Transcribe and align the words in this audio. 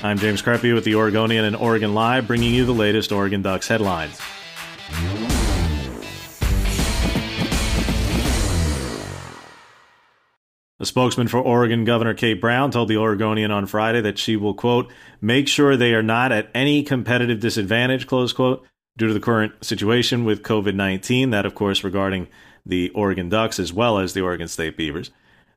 I'm 0.00 0.16
James 0.16 0.42
Crepea 0.42 0.74
with 0.74 0.84
the 0.84 0.94
Oregonian 0.94 1.44
and 1.44 1.56
Oregon 1.56 1.92
Live, 1.92 2.28
bringing 2.28 2.54
you 2.54 2.64
the 2.64 2.72
latest 2.72 3.10
Oregon 3.10 3.42
Ducks 3.42 3.66
headlines. 3.66 4.20
A 10.78 10.86
spokesman 10.86 11.26
for 11.26 11.40
Oregon 11.40 11.84
Governor 11.84 12.14
Kate 12.14 12.40
Brown 12.40 12.70
told 12.70 12.88
the 12.88 12.96
Oregonian 12.96 13.50
on 13.50 13.66
Friday 13.66 14.00
that 14.02 14.18
she 14.18 14.36
will, 14.36 14.54
quote, 14.54 14.88
make 15.20 15.48
sure 15.48 15.76
they 15.76 15.92
are 15.94 16.02
not 16.04 16.30
at 16.30 16.48
any 16.54 16.84
competitive 16.84 17.40
disadvantage, 17.40 18.06
close 18.06 18.32
quote, 18.32 18.64
due 18.96 19.08
to 19.08 19.14
the 19.14 19.18
current 19.18 19.64
situation 19.64 20.24
with 20.24 20.44
COVID 20.44 20.76
19. 20.76 21.30
That, 21.30 21.44
of 21.44 21.56
course, 21.56 21.82
regarding 21.82 22.28
the 22.64 22.90
Oregon 22.90 23.28
Ducks 23.28 23.58
as 23.58 23.72
well 23.72 23.98
as 23.98 24.14
the 24.14 24.20
Oregon 24.20 24.46
State 24.46 24.76
Beavers. 24.76 25.10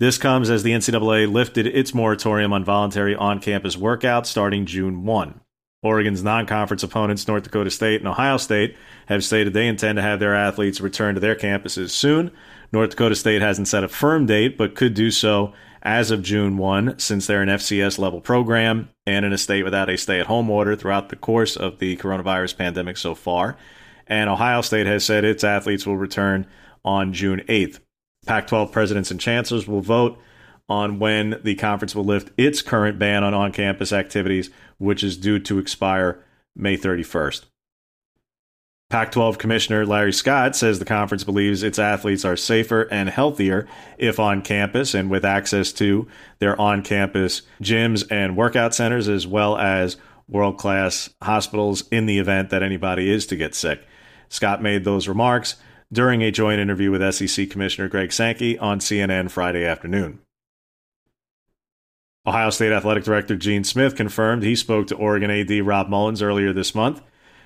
This 0.00 0.18
comes 0.18 0.50
as 0.50 0.64
the 0.64 0.72
NCAA 0.72 1.32
lifted 1.32 1.68
its 1.68 1.94
moratorium 1.94 2.52
on 2.52 2.64
voluntary 2.64 3.14
on 3.14 3.38
campus 3.38 3.76
workouts 3.76 4.26
starting 4.26 4.66
June 4.66 5.04
1. 5.04 5.40
Oregon's 5.84 6.24
non 6.24 6.46
conference 6.46 6.82
opponents, 6.82 7.28
North 7.28 7.44
Dakota 7.44 7.70
State 7.70 8.00
and 8.00 8.08
Ohio 8.08 8.36
State, 8.38 8.74
have 9.06 9.22
stated 9.22 9.52
they 9.52 9.68
intend 9.68 9.96
to 9.96 10.02
have 10.02 10.18
their 10.18 10.34
athletes 10.34 10.80
return 10.80 11.14
to 11.14 11.20
their 11.20 11.36
campuses 11.36 11.90
soon. 11.90 12.32
North 12.72 12.90
Dakota 12.90 13.14
State 13.14 13.40
hasn't 13.40 13.68
set 13.68 13.84
a 13.84 13.88
firm 13.88 14.26
date, 14.26 14.58
but 14.58 14.74
could 14.74 14.94
do 14.94 15.12
so 15.12 15.52
as 15.82 16.10
of 16.10 16.22
June 16.22 16.56
1, 16.56 16.98
since 16.98 17.26
they're 17.26 17.42
an 17.42 17.48
FCS 17.50 17.96
level 17.98 18.20
program 18.20 18.88
and 19.06 19.24
in 19.24 19.32
a 19.32 19.38
state 19.38 19.62
without 19.62 19.90
a 19.90 19.96
stay 19.96 20.18
at 20.18 20.26
home 20.26 20.50
order 20.50 20.74
throughout 20.74 21.10
the 21.10 21.16
course 21.16 21.56
of 21.56 21.78
the 21.78 21.96
coronavirus 21.98 22.56
pandemic 22.56 22.96
so 22.96 23.14
far. 23.14 23.56
And 24.08 24.28
Ohio 24.28 24.62
State 24.62 24.86
has 24.86 25.04
said 25.04 25.24
its 25.24 25.44
athletes 25.44 25.86
will 25.86 25.98
return 25.98 26.46
on 26.84 27.12
June 27.12 27.42
8th. 27.48 27.78
Pac 28.26 28.46
12 28.46 28.72
presidents 28.72 29.10
and 29.10 29.20
chancellors 29.20 29.68
will 29.68 29.80
vote 29.80 30.18
on 30.68 30.98
when 30.98 31.40
the 31.44 31.54
conference 31.54 31.94
will 31.94 32.04
lift 32.04 32.30
its 32.38 32.62
current 32.62 32.98
ban 32.98 33.22
on 33.22 33.34
on 33.34 33.52
campus 33.52 33.92
activities, 33.92 34.50
which 34.78 35.04
is 35.04 35.16
due 35.16 35.38
to 35.38 35.58
expire 35.58 36.24
May 36.56 36.76
31st. 36.76 37.44
Pac 38.90 39.10
12 39.12 39.38
Commissioner 39.38 39.84
Larry 39.84 40.12
Scott 40.12 40.54
says 40.54 40.78
the 40.78 40.84
conference 40.84 41.24
believes 41.24 41.62
its 41.62 41.78
athletes 41.78 42.24
are 42.24 42.36
safer 42.36 42.82
and 42.82 43.08
healthier 43.08 43.66
if 43.98 44.20
on 44.20 44.40
campus 44.40 44.94
and 44.94 45.10
with 45.10 45.24
access 45.24 45.72
to 45.72 46.06
their 46.38 46.58
on 46.60 46.82
campus 46.82 47.42
gyms 47.60 48.06
and 48.10 48.36
workout 48.36 48.74
centers, 48.74 49.08
as 49.08 49.26
well 49.26 49.56
as 49.58 49.96
world 50.28 50.58
class 50.58 51.10
hospitals 51.22 51.88
in 51.90 52.06
the 52.06 52.18
event 52.18 52.50
that 52.50 52.62
anybody 52.62 53.10
is 53.10 53.26
to 53.26 53.36
get 53.36 53.54
sick. 53.54 53.84
Scott 54.28 54.62
made 54.62 54.84
those 54.84 55.08
remarks 55.08 55.56
during 55.92 56.22
a 56.22 56.30
joint 56.30 56.60
interview 56.60 56.90
with 56.90 57.14
SEC 57.14 57.50
Commissioner 57.50 57.88
Greg 57.88 58.12
Sankey 58.12 58.58
on 58.58 58.78
CNN 58.80 59.30
Friday 59.30 59.64
afternoon. 59.64 60.20
Ohio 62.26 62.50
State 62.50 62.72
Athletic 62.72 63.04
Director 63.04 63.36
Gene 63.36 63.64
Smith 63.64 63.94
confirmed 63.94 64.42
he 64.42 64.56
spoke 64.56 64.86
to 64.86 64.96
Oregon 64.96 65.30
AD 65.30 65.50
Rob 65.66 65.88
Mullens 65.88 66.22
earlier 66.22 66.52
this 66.54 66.74
month. 66.74 67.02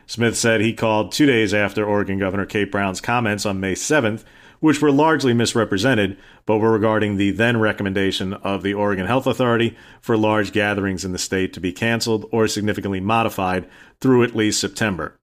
Smith 0.07 0.37
said 0.37 0.61
he 0.61 0.73
called 0.73 1.11
two 1.11 1.27
days 1.27 1.53
after 1.53 1.85
Oregon 1.85 2.19
Governor 2.19 2.47
Kate 2.47 2.71
Brown's 2.71 3.01
comments 3.01 3.45
on 3.45 3.61
May 3.61 3.75
7th, 3.75 4.25
which 4.61 4.81
were 4.81 4.91
largely 4.91 5.35
misrepresented, 5.35 6.17
but 6.47 6.59
were 6.59 6.71
regarding 6.71 7.17
the 7.17 7.31
then 7.31 7.59
recommendation 7.59 8.35
of 8.35 8.63
the 8.63 8.75
Oregon 8.75 9.07
Health 9.07 9.27
Authority 9.27 9.77
for 10.01 10.17
large 10.17 10.53
gatherings 10.53 11.05
in 11.05 11.13
the 11.13 11.19
state 11.19 11.53
to 11.53 11.61
be 11.61 11.73
canceled 11.73 12.27
or 12.33 12.49
significantly 12.49 13.01
modified 13.01 13.69
through 14.01 14.23
at 14.23 14.37
least 14.37 14.61
September. 14.61 15.19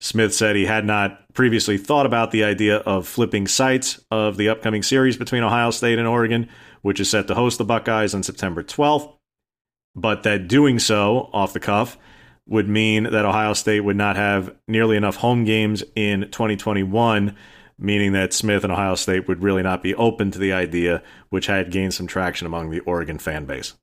Smith 0.00 0.34
said 0.34 0.56
he 0.56 0.64
had 0.64 0.86
not 0.86 1.32
previously 1.34 1.76
thought 1.76 2.06
about 2.06 2.30
the 2.30 2.42
idea 2.42 2.78
of 2.78 3.06
flipping 3.06 3.46
sites 3.46 4.00
of 4.10 4.38
the 4.38 4.48
upcoming 4.48 4.82
series 4.82 5.18
between 5.18 5.42
Ohio 5.42 5.70
State 5.70 5.98
and 5.98 6.08
Oregon, 6.08 6.48
which 6.80 7.00
is 7.00 7.10
set 7.10 7.28
to 7.28 7.34
host 7.34 7.58
the 7.58 7.64
Buckeyes 7.64 8.14
on 8.14 8.22
September 8.22 8.62
12th, 8.62 9.14
but 9.94 10.22
that 10.22 10.48
doing 10.48 10.78
so 10.78 11.28
off 11.34 11.52
the 11.52 11.60
cuff 11.60 11.98
would 12.46 12.68
mean 12.68 13.04
that 13.04 13.26
Ohio 13.26 13.52
State 13.52 13.80
would 13.80 13.96
not 13.96 14.16
have 14.16 14.54
nearly 14.66 14.96
enough 14.96 15.16
home 15.16 15.44
games 15.44 15.84
in 15.94 16.22
2021, 16.30 17.36
meaning 17.78 18.12
that 18.12 18.32
Smith 18.32 18.64
and 18.64 18.72
Ohio 18.72 18.94
State 18.94 19.28
would 19.28 19.42
really 19.42 19.62
not 19.62 19.82
be 19.82 19.94
open 19.94 20.30
to 20.30 20.38
the 20.38 20.52
idea, 20.52 21.02
which 21.28 21.46
had 21.46 21.70
gained 21.70 21.92
some 21.92 22.06
traction 22.06 22.46
among 22.46 22.70
the 22.70 22.80
Oregon 22.80 23.18
fan 23.18 23.44
base. 23.44 23.74